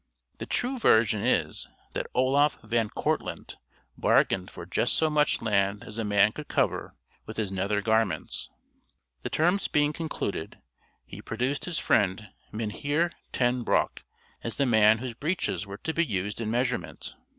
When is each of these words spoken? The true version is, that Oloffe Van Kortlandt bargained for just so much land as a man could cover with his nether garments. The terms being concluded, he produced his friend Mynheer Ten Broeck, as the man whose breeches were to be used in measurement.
The 0.39 0.47
true 0.47 0.79
version 0.79 1.21
is, 1.23 1.67
that 1.93 2.07
Oloffe 2.15 2.57
Van 2.63 2.89
Kortlandt 2.89 3.57
bargained 3.95 4.49
for 4.49 4.65
just 4.65 4.95
so 4.95 5.11
much 5.11 5.43
land 5.43 5.83
as 5.83 5.99
a 5.99 6.03
man 6.03 6.31
could 6.31 6.47
cover 6.47 6.95
with 7.27 7.37
his 7.37 7.51
nether 7.51 7.83
garments. 7.83 8.49
The 9.21 9.29
terms 9.29 9.67
being 9.67 9.93
concluded, 9.93 10.59
he 11.05 11.21
produced 11.21 11.65
his 11.65 11.77
friend 11.77 12.29
Mynheer 12.51 13.11
Ten 13.31 13.63
Broeck, 13.63 14.03
as 14.43 14.55
the 14.55 14.65
man 14.65 14.97
whose 14.97 15.13
breeches 15.13 15.67
were 15.67 15.77
to 15.77 15.93
be 15.93 16.03
used 16.03 16.41
in 16.41 16.49
measurement. 16.49 17.13